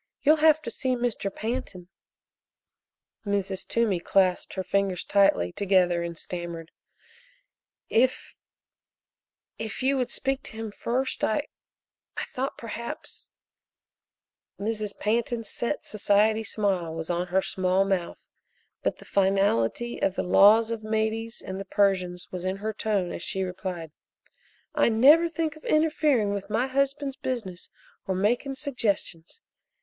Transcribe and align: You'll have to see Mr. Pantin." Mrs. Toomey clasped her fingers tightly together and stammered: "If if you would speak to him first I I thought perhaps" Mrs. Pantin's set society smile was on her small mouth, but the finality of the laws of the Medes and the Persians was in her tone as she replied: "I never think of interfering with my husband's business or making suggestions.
You'll 0.23 0.37
have 0.37 0.63
to 0.63 0.71
see 0.71 0.95
Mr. 0.95 1.31
Pantin." 1.31 1.87
Mrs. 3.23 3.67
Toomey 3.67 3.99
clasped 3.99 4.55
her 4.55 4.63
fingers 4.63 5.03
tightly 5.03 5.51
together 5.51 6.01
and 6.01 6.17
stammered: 6.17 6.71
"If 7.87 8.33
if 9.59 9.83
you 9.83 9.97
would 9.97 10.09
speak 10.09 10.41
to 10.41 10.51
him 10.53 10.71
first 10.71 11.23
I 11.23 11.49
I 12.17 12.23
thought 12.23 12.57
perhaps" 12.57 13.29
Mrs. 14.59 14.97
Pantin's 14.97 15.49
set 15.51 15.85
society 15.85 16.43
smile 16.43 16.95
was 16.95 17.11
on 17.11 17.27
her 17.27 17.43
small 17.43 17.85
mouth, 17.85 18.17
but 18.81 18.97
the 18.97 19.05
finality 19.05 20.01
of 20.01 20.15
the 20.15 20.23
laws 20.23 20.71
of 20.71 20.81
the 20.81 20.89
Medes 20.89 21.43
and 21.43 21.59
the 21.59 21.65
Persians 21.65 22.27
was 22.31 22.43
in 22.43 22.57
her 22.57 22.73
tone 22.73 23.11
as 23.11 23.21
she 23.21 23.43
replied: 23.43 23.91
"I 24.73 24.89
never 24.89 25.29
think 25.29 25.55
of 25.55 25.63
interfering 25.65 26.33
with 26.33 26.49
my 26.49 26.65
husband's 26.65 27.17
business 27.17 27.69
or 28.07 28.15
making 28.15 28.55
suggestions. 28.55 29.41